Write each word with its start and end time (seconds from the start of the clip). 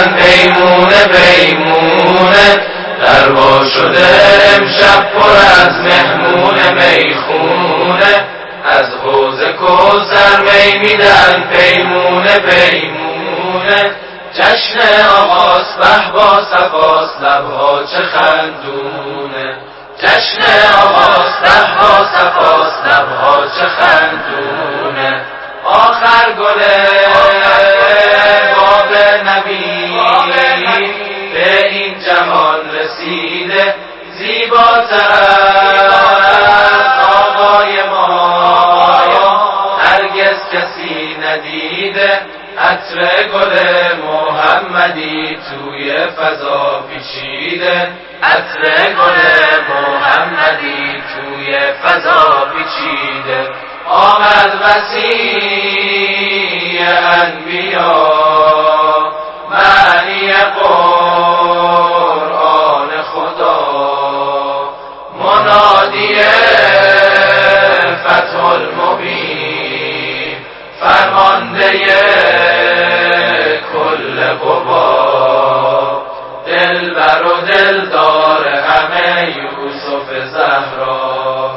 میدن 0.00 0.14
بیمونه 0.16 1.06
بیمونه 1.06 2.56
در 3.02 3.64
شده 3.64 4.06
امشب 4.56 5.12
پر 5.12 5.30
از 5.62 5.68
مهمون 5.68 6.54
می‌خونه 6.74 8.24
از 8.64 8.86
حوز 9.04 9.42
کوسر 9.42 10.40
می 10.40 10.78
میدن 10.78 11.44
پیمونه 11.52 12.38
پیمونه 12.38 13.90
جشن 14.34 15.06
آغاز 15.22 15.76
به 15.80 16.12
با 16.12 16.44
سفاس 16.44 17.10
لبها 17.22 17.82
چه 17.84 18.02
خندونه 18.02 19.56
جشن 19.98 20.72
آغاز 20.82 21.32
به 21.42 21.80
با 21.80 22.06
سفاس 22.14 22.72
لبها 22.86 23.46
چه 23.58 23.66
خندونه 23.66 25.22
آخر 25.64 26.32
گله 26.32 26.90
باب 28.56 28.96
نبی. 29.26 29.79
جهان 32.89 32.89
رسیده 32.89 33.75
زیباتر 34.17 35.58
کل 73.72 74.20
قبا 74.20 76.02
دلبر 76.46 77.22
و 77.22 77.40
دلدار 77.46 78.48
همه 78.48 79.36
یوسف 79.36 80.08
زهرا. 80.32 81.50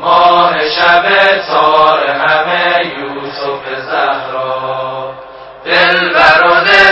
ماه 0.00 0.68
شب 0.68 1.04
تار 1.48 2.00
همه 2.10 2.86
یوسف 2.98 3.64
زهرا. 3.86 5.14
دلبر 5.64 6.44
و 6.44 6.54
دلدار 6.64 6.89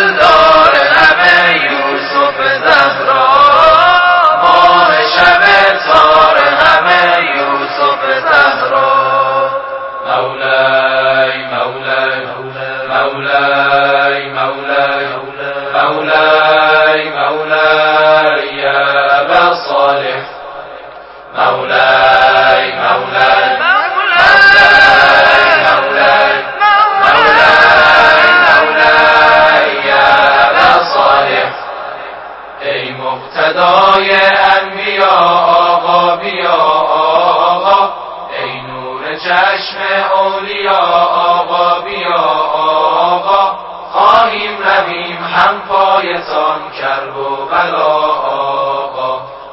بلا 47.44 48.18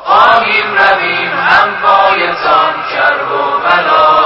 خواهیم 0.06 0.78
رویم 0.78 1.32
هم 1.32 1.76
پایتان 1.82 2.74
کرب 2.92 3.32
و 3.32 3.60
بلا 3.60 4.26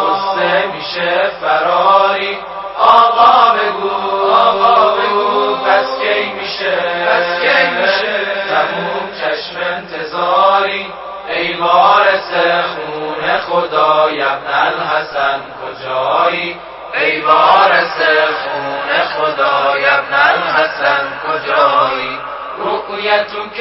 قصه 0.00 0.66
میشه 0.66 1.30
فراری 1.40 2.38
آقا 2.78 3.54
بگو 3.54 3.90
آقا 4.32 4.96
بگو 4.96 5.56
پس 5.56 5.86
کی 6.00 6.32
میشه 6.32 6.76
پس 7.06 7.40
کی 7.40 7.66
میشه 7.70 8.26
تموم 8.50 9.10
چشم 9.20 9.56
انتظاری. 9.60 10.86
ای 11.28 11.52
وارث 11.52 12.30
خون. 12.32 13.09
خدا 13.20 14.04
ابن 14.04 14.46
الحسن 14.46 15.40
کجایی 15.60 16.56
ای 16.94 17.20
وارث 17.20 17.98
خون 18.42 18.90
خدا 19.16 19.72
ابن 19.72 20.14
الحسن 20.14 21.04
کجایی 21.24 22.18
رؤیتک 22.58 23.58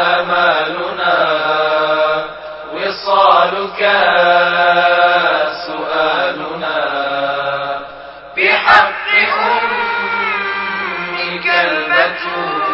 املنا 0.00 1.18
وصالك 2.74 3.80
سؤالنا. 5.66 6.80
بحق 8.36 9.08
أمك 11.14 11.46
البتول 11.46 12.73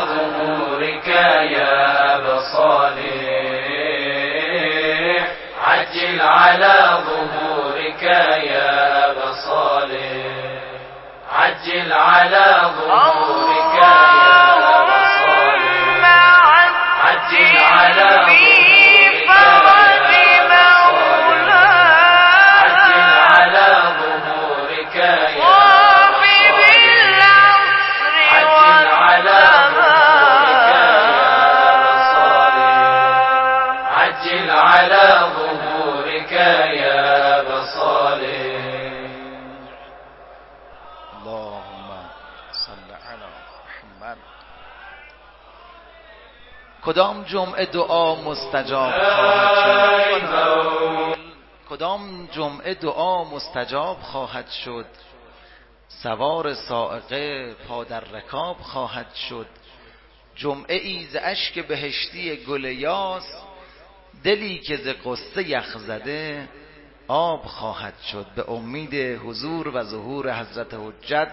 ظهورك 0.00 1.08
يا 1.52 2.16
أبا 2.16 2.38
صالح. 2.56 3.28
عجل 5.64 6.20
على 6.20 6.98
ظهورك 7.06 8.02
يا 8.02 9.10
أبا 9.10 9.32
صالح. 9.32 9.98
عجل 11.32 11.92
على 11.92 12.70
ظهورك 12.78 13.74
يا 13.82 14.47
محمد 44.08 44.38
کدام 46.84 47.22
جمعه 47.22 47.66
دعا 47.66 48.14
مستجاب 48.14 48.92
خواهد 48.92 50.20
شد؟ 50.20 51.18
کدام 51.70 52.26
جمعه 52.26 52.74
دعا 52.74 53.24
مستجاب 53.24 54.00
خواهد 54.00 54.50
شد؟ 54.50 54.86
سوار 55.88 56.54
سائقه 56.54 57.54
پادر 57.68 58.00
رکاب 58.00 58.56
خواهد 58.56 59.14
شد. 59.14 59.46
جمعه 60.36 60.76
ای 60.76 61.04
ز 61.04 61.16
اشک 61.20 61.66
بهشتی 61.66 62.36
گل 62.36 62.64
یاس 62.64 63.42
دلی 64.24 64.58
که 64.58 64.76
ز 64.76 64.88
قصه 65.04 65.48
یخ 65.48 65.78
زده 65.78 66.48
آب 67.08 67.42
خواهد 67.42 67.94
شد. 68.12 68.26
به 68.36 68.50
امید 68.50 68.94
حضور 68.94 69.68
و 69.68 69.82
ظهور 69.84 70.32
حضرت 70.32 70.74
حجت 70.74 71.32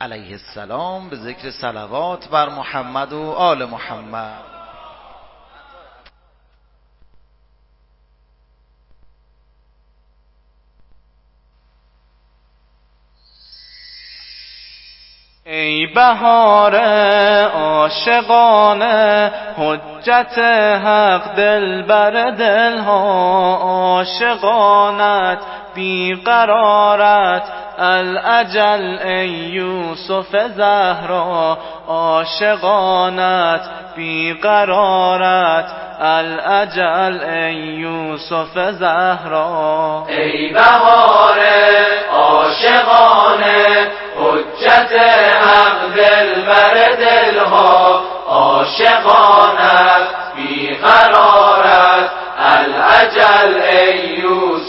علیه 0.00 0.32
السلام 0.32 1.08
به 1.08 1.16
ذکر 1.16 1.50
صلوات 1.50 2.28
بر 2.28 2.48
محمد 2.48 3.12
و 3.12 3.32
آل 3.32 3.64
محمد. 3.64 4.56
ای 15.44 15.86
بهار 15.86 16.76
عاشقانه 17.46 19.30
حجت 19.56 20.38
حق 20.84 21.36
دل 21.36 21.82
بر 21.82 22.30
دلها 22.30 23.56
عاشقانت 23.56 25.38
بیقرارت. 25.76 27.42
الاجل 27.78 28.98
ای 29.04 29.28
یوسف 29.28 30.36
زهرا 30.56 31.58
عاشقانت 31.88 33.60
بیقرارت. 33.96 35.66
الاجل 36.00 37.24
ای 37.24 37.54
یوسف 37.54 38.70
زهرا. 38.70 40.06
ای 40.08 40.52
بهار 40.52 41.38
عاشقانه 42.12 43.90
حجت 44.18 44.92
حق 45.42 45.94
دل 45.96 46.42
بر 46.42 46.94
دلها. 46.98 48.02
عاشقانت 48.28 50.06
بیقرارت. 50.36 52.10
الاجل 52.38 53.60
ای 53.60 54.15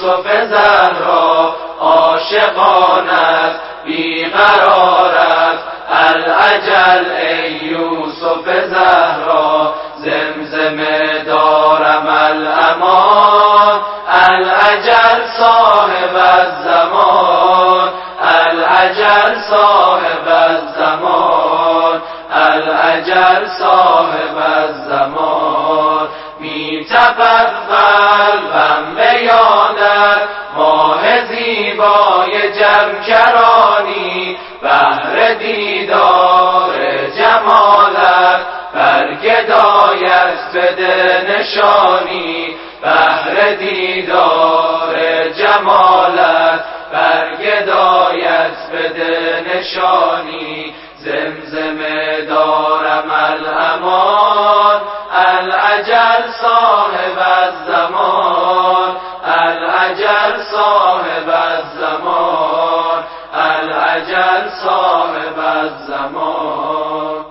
یوسف 0.07 0.45
زهرا 0.49 1.55
عاشقانت 1.81 3.55
بیقرارت. 3.85 5.59
الاجل 6.09 7.05
ای 7.11 7.51
یوسف 7.51 8.45
زهرا 8.45 9.73
زمزم 9.97 10.77
دارم 11.25 12.07
الامان. 12.07 13.81
الاجل 14.29 15.21
صاحب 15.39 16.15
الزمان. 16.15 17.89
الاجل 18.45 19.41
صاحب 19.49 20.27
الزمان. 20.27 22.01
الاجل 22.33 23.47
صاحب 23.59 24.37
الزمان. 24.37 25.96
می 26.39 26.85
تپد 26.89 27.53
قلبم 27.69 28.95
به 28.95 29.23
یادت 29.23 30.21
ماه 30.57 31.25
زیبای 31.25 32.51
جمکرانی 32.51 34.37
بهر 34.61 35.33
دیدار 35.33 36.75
جمالت. 37.17 38.41
برگدایت 38.73 40.39
بده 40.53 41.25
نشانی 41.29 42.55
بهر 42.81 43.53
دیدار 43.53 44.95
جمالت. 45.29 46.63
برگدایت 46.93 48.57
بده 48.73 49.43
نشانی. 49.49 50.73
زمزم 50.99 51.77
دارم 52.29 53.11
الامان 53.11 54.46
الاجل 63.97 64.49
صاحب 64.63 65.39
الزمان. 65.39 67.25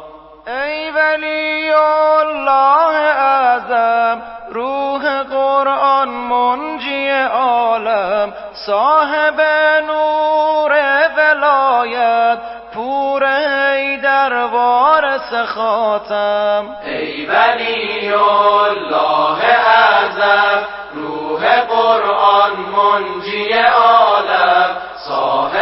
ای 0.47 0.91
ولی 0.91 1.71
الله 1.73 2.97
اعظم 2.97 4.23
روح 4.51 5.23
قرآن 5.23 6.09
منجی 6.09 7.11
عالم 7.11 8.33
صاحب 8.67 9.41
نور 9.87 10.73
ولایت 11.17 12.39
پور 12.75 13.21
در 13.97 14.45
وارث 14.45 15.35
خاتم 15.47 16.77
ای 16.87 17.27
ولی 17.27 18.15
الله 18.15 19.45
اعظم 19.45 20.65
روح 20.95 21.61
قرآن 21.61 22.53
منجی 22.57 23.53
عالم 23.53 24.06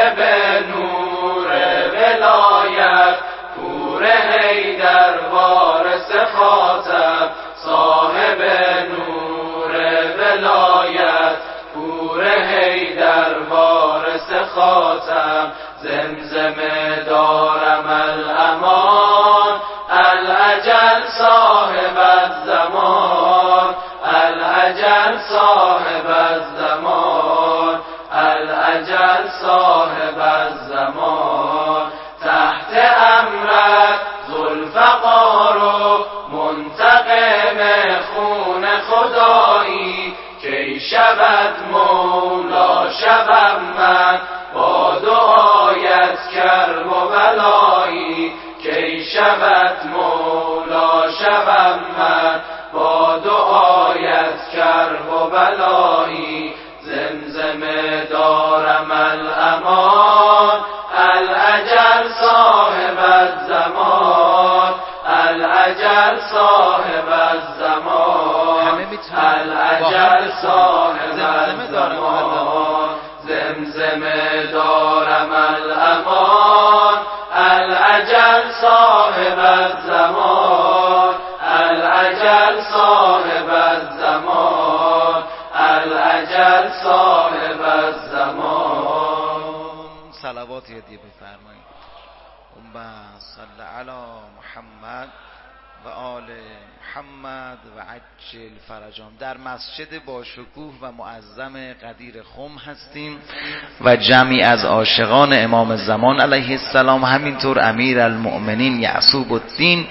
صاحب 0.04 0.20
نور 0.68 1.46
ولایت 1.92 3.16
پور 3.56 4.02
در 4.78 5.28
وارث 5.32 6.10
خاتم 6.36 7.30
صاحب 7.64 8.42
نور 8.90 9.70
ولایت 10.18 11.36
پور 11.74 12.24
در 12.98 13.38
وارث 13.50 14.32
خاتم 14.54 15.52
زمزم 15.82 16.54
دارم 17.06 17.86
الامان 17.86 19.60
الاجل 19.90 21.02
صاحب 21.18 21.98
الزمان. 21.98 23.74
الاجل 24.04 25.18
صاحب 25.28 26.06
الزمان. 26.06 27.23
صاحب 29.42 30.18
الزمان. 30.18 31.92
تحت 32.24 32.94
امرت 32.96 34.00
ذوالفقار 34.30 35.56
و 35.56 36.04
منتقم 36.36 37.58
خون 38.14 38.66
خدایی. 38.66 40.14
کی 40.42 40.80
شود 40.80 41.54
مولا 41.72 42.90
شبم 42.90 43.60
من؟ 43.78 44.20
با 44.54 44.98
دعایت 44.98 46.18
کرب 46.34 46.86
و 46.86 47.08
بلایی. 47.08 48.32
کی 48.62 49.04
شود 49.04 49.76
مولا 49.92 51.10
شبم 51.10 51.80
زمزمه 71.74 71.98
دارم. 71.98 72.14
الزمان 72.14 72.90
زمزم 73.26 74.02
دارم. 74.52 74.83
آل 96.24 96.30
محمد 96.80 97.58
و 97.76 97.80
عجل 97.80 98.50
فرجام. 98.68 99.08
در 99.20 99.36
مسجد 99.36 100.04
با 100.04 100.24
شکوه 100.24 100.74
و 100.82 100.92
معظم 100.92 101.72
قدیر 101.72 102.14
خم 102.22 102.70
هستیم 102.70 103.18
و 103.80 103.96
جمعی 103.96 104.42
از 104.42 104.64
عاشقان 104.64 105.32
امام 105.32 105.76
زمان 105.76 106.20
علیه 106.20 106.50
السلام 106.50 107.04
همینطور 107.04 107.68
امیر 107.68 108.00
المؤمنین 108.00 108.80
یعصوب 108.80 109.32
الدین 109.32 109.86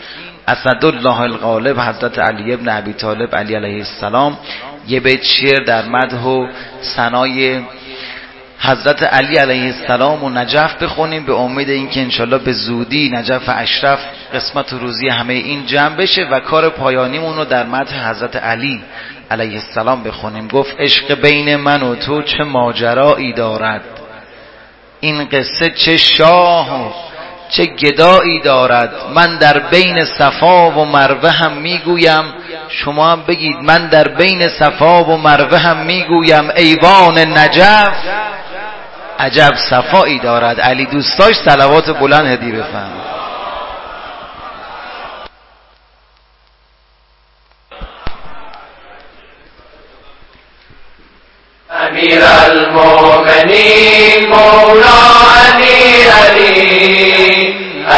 اسدالله 0.48 1.20
الغالب 1.20 1.80
حضرت 1.80 2.20
علی 2.20 2.54
ابن 2.54 2.70
ابی 2.70 2.94
طالب 2.94 3.36
علی 3.36 3.56
علیه 3.56 3.78
السلام. 3.78 4.38
یه 4.88 5.00
بیت 5.00 5.24
شعر 5.24 5.64
در 5.64 5.86
مدح 5.86 6.24
و 6.24 6.48
ثنای 6.96 7.64
حضرت 8.66 9.04
علی 9.04 9.38
علیه 9.38 9.64
السلام 9.64 10.24
و 10.24 10.30
نجف 10.30 10.84
بخونیم. 10.84 11.26
به 11.26 11.34
امید 11.34 11.70
اینکه 11.70 12.02
انشالله 12.02 12.38
به 12.38 12.52
زودی 12.52 13.10
نجف 13.14 13.44
اشرف 13.48 14.00
قسمت 14.34 14.74
و 14.74 14.80
روزی 14.80 15.10
همه 15.10 15.34
این 15.34 15.66
جمع 15.66 15.96
بشه 15.96 16.24
و 16.32 16.40
کار 16.40 16.70
پایانیمون 16.70 17.38
رو 17.38 17.46
در 17.46 17.66
مدح 17.66 18.10
حضرت 18.10 18.36
علی 18.36 18.82
علیه 19.32 19.54
السلام 19.54 20.04
بخونیم. 20.04 20.48
گفت 20.48 20.76
عشق 20.80 21.22
بین 21.22 21.56
من 21.56 21.84
و 21.84 21.96
تو 21.96 22.22
چه 22.22 22.44
ماجرایی 22.44 23.34
دارد؟ 23.34 23.82
این 25.00 25.26
قصه 25.26 25.70
چه 25.70 25.98
شاه 25.98 26.82
و 26.82 26.92
چه 27.50 27.66
گدایی 27.66 28.40
دارد؟ 28.40 28.94
من 29.16 29.38
در 29.38 29.60
بین 29.60 30.06
صفا 30.06 30.72
و 30.72 30.86
مروه 30.86 31.30
هم 31.30 31.52
می‌گویم. 31.52 32.24
شما 32.70 33.12
هم 33.12 33.24
بگید 33.28 33.56
من 33.64 33.88
در 33.88 34.08
بین 34.08 34.48
صفا 34.48 35.04
و 35.04 35.18
مروه 35.18 35.58
هم 35.58 35.78
می‌گویم. 35.78 36.50
ایوان 36.58 37.20
نجف. 37.20 37.94
عجب 39.20 39.52
صفایی 39.70 40.20
دارد. 40.20 40.60
علی 40.60 40.86
دوستاش 40.86 41.36
صلوات 41.46 41.90
بلند 42.00 42.28
هدیه 42.28 42.52
بفهم 42.52 42.92
امیر 51.70 52.22
المؤمنین 52.46 54.30
مولا 54.30 55.02
علی 55.36 56.04
علی. 56.04 57.56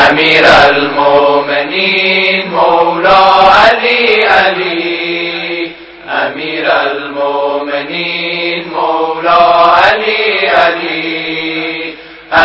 امیر 0.09 0.45
المؤمنین 0.65 2.49
مولا 2.49 3.51
علی 3.51 4.21
علی. 4.21 5.75
امیر 6.09 6.71
المؤمنین 6.71 8.24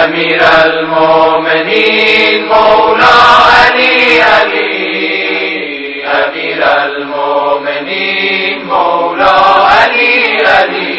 امیر 0.03 0.43
المؤمنین 0.65 2.45
مولا 2.45 3.19
علی 3.57 4.19
علی 4.19 6.03
امیر 6.13 6.63
المؤمنین 6.65 8.57
مولا 8.67 9.37
علی 9.71 10.17
علی 10.57 10.95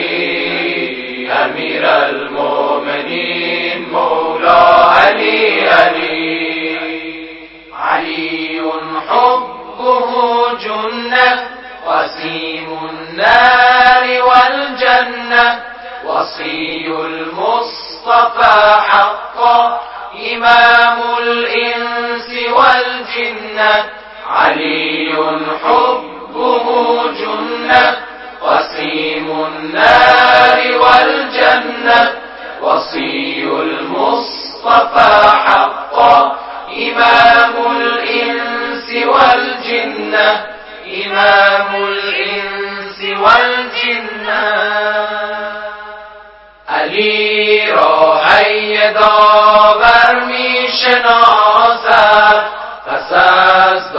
امیر 1.31 1.86
المؤمنین 1.86 3.50
المصطفى 34.72 35.38
حقا 35.46 36.36
إمام 36.70 37.78
الإنس 37.78 39.06
والجنة 39.08 40.46
إمام 41.06 41.75
الإنس 41.75 43.20
والجنة 43.20 44.51
علی 46.70 47.72
را 47.72 48.22
حی 48.25 48.94
داور 48.94 50.24
می 50.28 50.68
شناسد 50.82 52.44
پس 52.88 53.12
از 53.13 53.92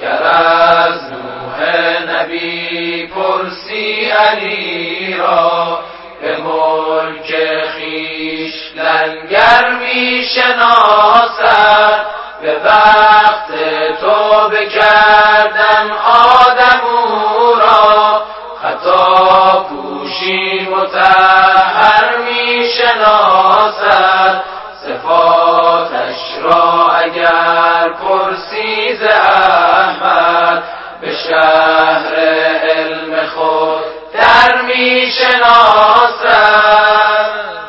گر 0.00 0.22
از 0.22 1.02
نوح 1.12 1.33
نبی 2.24 3.06
پرسی 3.06 4.10
علی 4.10 5.14
را 5.14 5.78
به 6.22 6.36
ملک 6.36 7.34
خیش 7.76 8.52
لنگر 8.76 9.70
می 9.70 10.24
شناسد. 10.24 12.06
به 12.42 12.56
وقت 12.64 13.48
تو 14.00 14.48
بکردن 14.48 15.90
آدم 16.06 16.80
او 16.84 17.54
را 17.54 18.22
خطا 18.62 19.66
پوشی 19.68 20.68
متحر 20.70 22.16
می 22.16 22.68
شناسد. 22.68 24.44
صفاتش 24.84 26.38
را 26.42 26.90
اگر 26.92 27.88
پرسیز 27.88 29.02
احمد 29.02 30.62
به 31.04 31.12
شهر 31.30 32.14
علم 32.62 33.26
خود 33.26 33.84
در 34.14 34.62
می 34.62 35.06
شناسد 35.18 36.74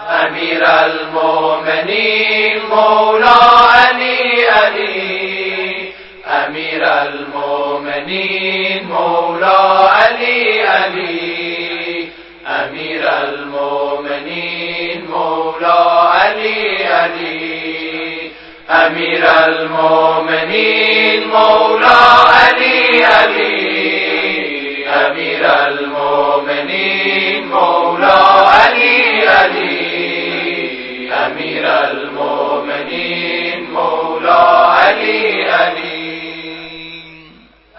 امیر 0.10 0.64
المؤمنین 0.66 2.62
مولا 2.70 3.40
علی 3.74 4.44
علی. 4.44 5.94
امیر 6.28 6.84
المؤمنین 6.84 8.88
مولا 8.88 9.88
علی 9.88 10.60
علی. 10.60 12.12
امیر 12.48 13.08
المؤمنین 13.08 15.08
مولا 15.10 16.12
علی 16.12 16.84
علی. 16.84 18.32
امیر 18.70 19.26
المؤمنین 19.26 21.28
مولا 21.28 22.24
علی 22.46 22.75
علی 23.04 24.86
امیر 24.88 25.46
المؤمنین 25.46 27.48
مولا 27.48 28.52
علی 28.52 29.22
علی 29.22 31.10
امیر 31.12 31.66
المؤمنین 31.66 33.72
مولا 33.72 34.78
علی 34.78 35.42
علی 35.42 36.06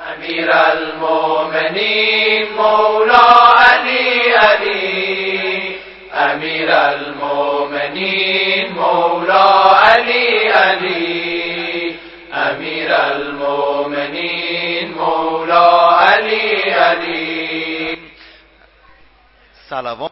امیر 0.08 0.50
المؤمنین 0.50 2.46
مولا 2.56 3.54
علی 3.58 4.32
علی 4.42 5.76
امیر 6.12 6.70
المؤمنین 6.70 8.72
مولا 8.74 9.78
علی 9.78 10.48
علی 10.48 11.96
امیر 12.32 12.94
المؤمنین 12.94 14.65
المولى 14.96 15.68
علي 15.92 16.72
علي 16.72 17.98